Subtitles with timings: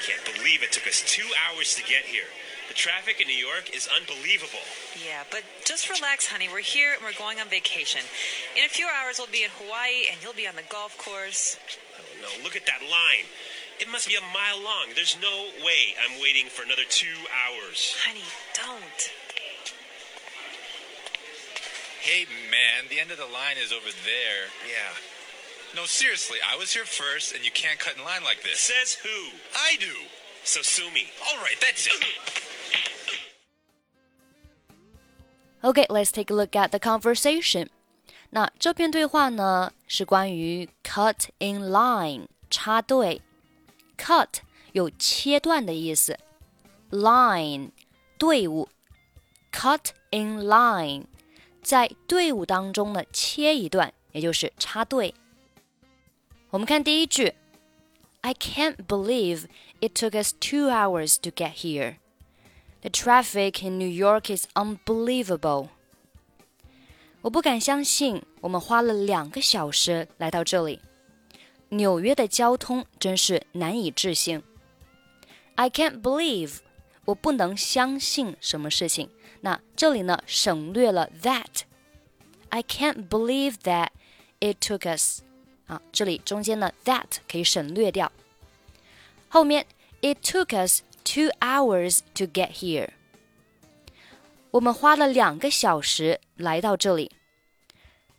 [0.00, 2.24] can't believe it took us two hours to get here.
[2.67, 4.63] The traffic in New York is unbelievable.
[4.95, 6.47] Yeah, but just relax, honey.
[6.47, 8.01] We're here and we're going on vacation.
[8.57, 11.59] In a few hours, we'll be in Hawaii and you'll be on the golf course.
[11.99, 13.27] Oh no, look at that line.
[13.79, 14.95] It must be a mile long.
[14.95, 17.95] There's no way I'm waiting for another two hours.
[18.05, 18.23] Honey,
[18.55, 19.01] don't.
[21.99, 24.51] Hey, man, the end of the line is over there.
[24.67, 24.93] Yeah.
[25.75, 28.59] No, seriously, I was here first, and you can't cut in line like this.
[28.59, 29.31] Says who?
[29.55, 29.93] I do.
[30.43, 31.07] So sue me.
[31.27, 31.93] All right, that's it.
[35.62, 37.68] Okay, let's take a look at the conversation.
[38.30, 43.22] 那这篇对话呢是关于 cut in line 插队。
[43.96, 44.28] cut
[44.72, 46.18] 有切断的意思，
[46.90, 47.70] line
[48.18, 48.68] 队伍，
[49.52, 51.06] cut in line
[51.62, 55.14] 在队伍当中呢切一段，也就是插队。
[56.50, 57.34] 我们看第一句，
[58.20, 59.46] I can't believe
[59.80, 61.96] it took us two hours to get here.
[62.82, 65.68] The traffic in New York is unbelievable.
[67.22, 70.80] 我不敢相信，我们花了两个小时来到这里。
[71.70, 74.42] 纽约的交通真是难以置信。
[75.56, 76.58] I can't believe，
[77.04, 79.10] 我不能相信什么事情。
[79.40, 83.88] 那这里呢，省略了 that。I can't believe that
[84.40, 85.22] it took us。
[85.66, 88.10] 啊，这里中间呢 that 可以省略掉。
[89.28, 89.66] 后面
[90.00, 92.89] it took us two hours to get here。
[94.51, 97.11] 我们花了两个小时来到这里。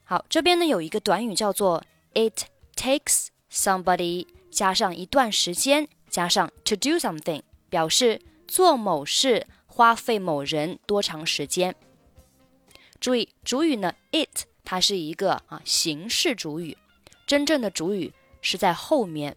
[0.04, 2.44] 好，这边呢有一个短语叫做 it
[2.76, 11.74] takes somebody 加上一段时间加上 to do something，表示做某事花费某人多长时间。
[13.00, 16.76] 注意主语呢 it 它是一个啊形式主语，
[17.26, 19.36] 真正的主语是在后面。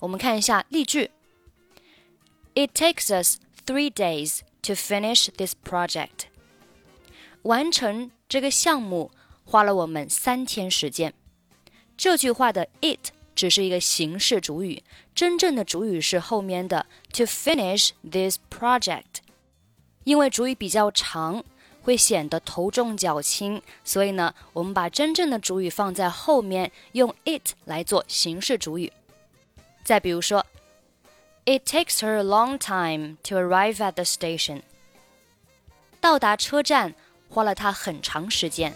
[0.00, 1.10] 我们看一下例句
[2.54, 6.28] ：It takes us three days to finish this project。
[7.42, 9.10] 完成这个项目
[9.44, 11.12] 花了我们三天时间。
[11.96, 14.82] 这句话的 it 只是一个形式主语，
[15.14, 19.22] 真正的主语是后面的 to finish this project。
[20.04, 21.44] 因为主语比较长，
[21.82, 28.92] 会显得头重脚轻，所以呢，我们把真正的主语放在后面，用 it 来做形式主语。
[29.82, 30.44] 再比如说
[31.45, 34.61] ，It takes her a long time to arrive at the station。
[35.99, 36.95] 到达车站
[37.29, 38.73] 花了她很长时间。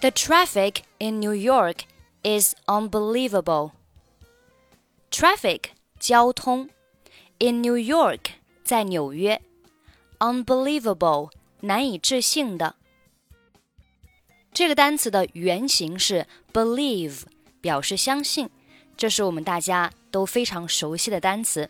[0.00, 1.84] The traffic in New York
[2.22, 3.72] is unbelievable.
[5.10, 5.66] Traffic
[6.00, 6.70] 交通
[7.38, 8.32] in New York
[8.64, 9.40] 在纽约，
[10.18, 11.30] unbelievable
[11.60, 12.74] 难以置信的。
[14.52, 17.22] 这个单词的原型是 believe，
[17.60, 18.50] 表示相信，
[18.97, 21.69] 这是我们大家都非常熟悉的单词。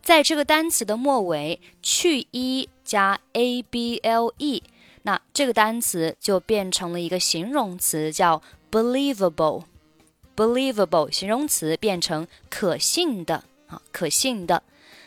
[0.00, 4.62] 在这个单词的末尾去 e 加 a b l e。
[5.02, 9.64] 那这个单词就变成了一个形容词，叫 believable。
[10.36, 14.62] believable 形容词变成可信的啊，可信的。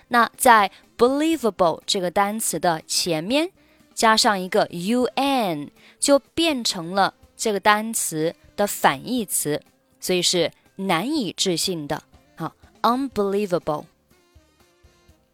[0.09, 3.49] 那在 believable 这个单词的前面
[3.93, 5.69] 加上一个 un，
[5.99, 9.61] 就变成了这个单词的反义词，
[9.99, 12.03] 所以是难以置信的
[12.35, 13.85] 啊，unbelievable。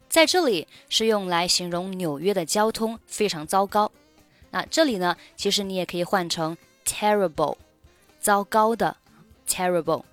[0.08, 3.90] 在这里是用来形容纽约的交通非常糟糕。
[4.50, 7.56] 那这里呢，其实你也可以换成 terrible，
[8.20, 8.96] 糟糕的
[9.48, 10.04] terrible。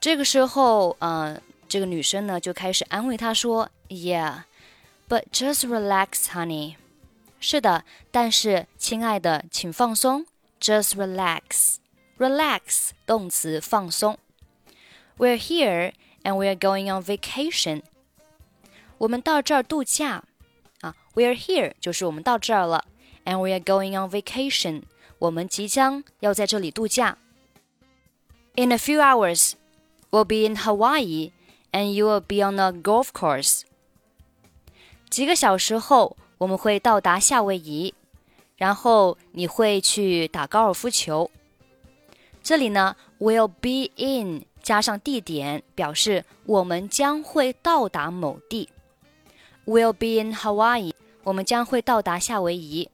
[0.00, 6.76] 这个时候，呃，这个女生呢就开始安慰他说：“Yeah，but just relax, honey。”
[7.38, 10.24] 是的，但是亲爱的，请放松
[10.58, 11.76] ，just relax。
[12.17, 14.17] relax 动词放松。
[15.17, 15.93] We're here
[16.23, 17.83] and we're going on vacation。
[18.97, 20.23] 我们到这儿度假。
[20.81, 22.85] 啊，We're here 就是我们到这儿了，
[23.25, 24.83] and we are going on vacation，
[25.19, 27.17] 我们即将要在这里度假。
[28.55, 29.53] In a few hours,
[30.09, 31.31] we'll be in Hawaii,
[31.71, 33.61] and you will be on a golf course。
[35.09, 37.93] 几个小时后，我们会到达夏威夷，
[38.57, 41.29] 然后你会去打高尔夫球。
[42.45, 48.69] 这里呢，will be in 加上地点，表示我们将会到达某地。
[49.65, 50.93] will be in Hawaii，
[51.23, 52.89] 我们将会到达夏威夷。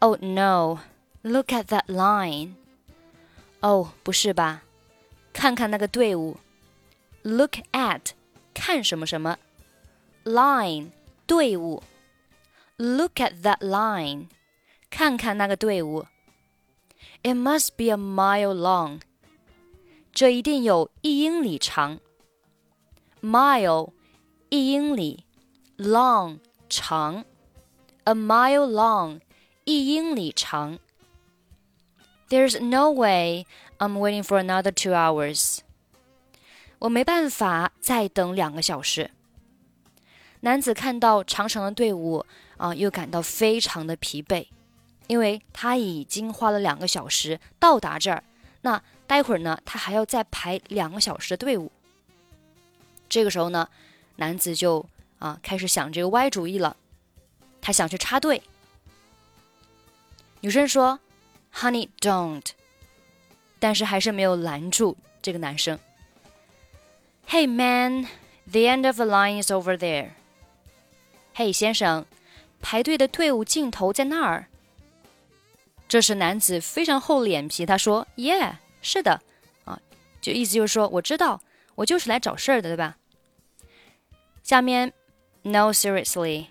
[0.00, 0.80] Oh no!
[1.22, 2.54] Look at that line.
[3.60, 4.64] 哦，不是吧？
[5.32, 6.38] 看看那个队伍。
[7.22, 8.10] Look at
[8.52, 9.38] 看什么什么，
[10.24, 10.90] line
[11.26, 11.84] 队伍。
[12.76, 14.26] Look at that line，
[14.90, 16.04] 看看那个队伍。
[17.26, 19.00] It must be a mile long，
[20.12, 22.00] 这一定有一英里长。
[23.22, 23.92] Mile
[24.48, 25.24] 一英里，
[25.78, 26.38] long
[26.68, 27.24] 长，
[28.04, 29.20] a mile long
[29.64, 30.78] 一英里长。
[32.28, 33.46] There's no way
[33.78, 35.58] I'm waiting for another two hours。
[36.80, 39.12] 我没办法再等两个小时。
[40.40, 42.26] 男子看到长长的队伍
[42.56, 44.48] 啊，又感到非常的疲惫，
[45.07, 48.23] 因为他已经花了两个小时到达这儿。
[48.61, 51.71] 那待会儿呢，他还要再排两个小时的队伍。
[53.09, 53.69] 这个时候呢，
[54.17, 54.85] 男子就
[55.19, 56.75] 啊开始想这个歪主意了，
[57.61, 58.41] 他想去插队。
[60.41, 60.99] 女生说
[61.53, 62.45] ：“Honey, don't。”
[63.59, 65.79] 但是还是没有拦住这个男生。
[67.27, 68.07] Hey man,
[68.45, 70.11] the end of the line is over there.
[71.33, 72.05] 嘿先生，
[72.61, 74.47] 排队的队伍尽头在那儿。
[75.87, 79.21] 这时男子非常厚脸皮，他说：“Yeah，是的，
[79.63, 79.79] 啊，
[80.19, 81.41] 就意思就是说我知道，
[81.75, 82.97] 我就是来找事儿的，对吧？”
[84.43, 84.93] 下面
[85.43, 86.47] ，No seriously,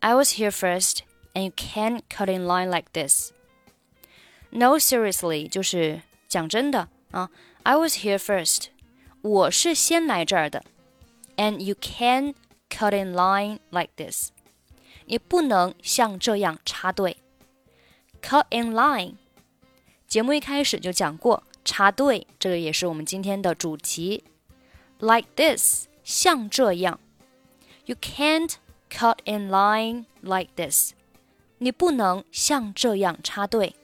[0.00, 0.98] I was here first,
[1.34, 3.30] and you can't cut in line like this.
[4.50, 7.30] No seriously 就是讲真的啊
[7.62, 8.66] ，I was here first，
[9.22, 10.64] 我是先来这儿的
[11.36, 12.34] ，and you can't
[12.68, 14.30] cut in line like this，
[15.06, 17.16] 你不能像这样插队。
[18.21, 19.15] Cut in line，
[20.07, 24.23] 节目一开始就讲过插队，这个也是我们今天的主题。
[24.99, 26.99] Like this，像这样，
[27.85, 28.55] you can't
[28.89, 30.93] cut in line like this，
[31.59, 33.75] 你不能像这样插队。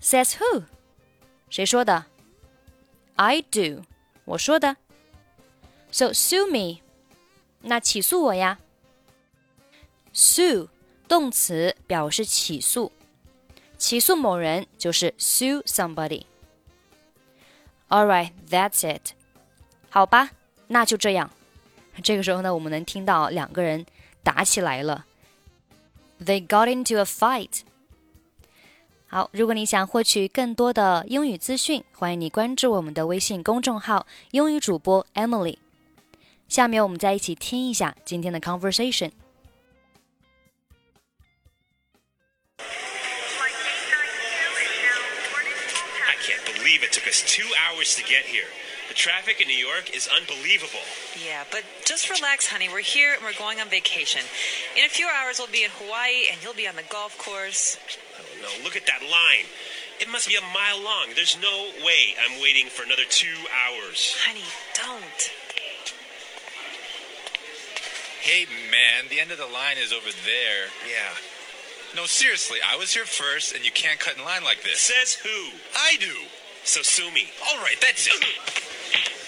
[0.00, 0.64] Says who？
[1.48, 2.06] 谁说的？
[3.14, 3.84] I do，
[4.24, 4.76] 我说的。
[5.90, 6.80] So sue me，
[7.60, 8.58] 那起诉我呀。
[10.12, 10.68] Sue
[11.09, 12.91] 动词表示起诉，
[13.79, 16.25] 起诉某人就是 sue somebody。
[17.89, 19.13] All right, that's it。
[19.89, 20.29] 好吧，
[20.67, 21.31] 那就这样。
[22.03, 23.85] 这个时候呢，我们能听到两个人
[24.23, 25.07] 打起来了。
[26.23, 27.61] They got into a fight。
[29.07, 35.57] 好，如果你想获取更多的英语资讯，欢迎你关注我们的微信公众号“英语主播 Emily”。
[36.47, 39.11] 下面我们再一起听一下今天的 conversation。
[46.29, 48.45] Can't believe it took us two hours to get here.
[48.87, 50.85] The traffic in New York is unbelievable.
[51.17, 52.69] Yeah, but just relax, honey.
[52.69, 54.21] We're here and we're going on vacation.
[54.77, 57.77] In a few hours, we'll be in Hawaii and you'll be on the golf course.
[58.19, 59.45] Oh, no, look at that line.
[59.99, 61.09] It must be a mile long.
[61.15, 64.15] There's no way I'm waiting for another two hours.
[64.21, 65.21] Honey, don't.
[68.21, 70.69] Hey, man, the end of the line is over there.
[70.85, 71.13] Yeah.
[71.95, 74.79] No, seriously, I was here first, and you can't cut in line like this.
[74.79, 75.49] Says who?
[75.75, 76.13] I do.
[76.63, 77.29] So sue me.
[77.49, 78.23] All right, that's it.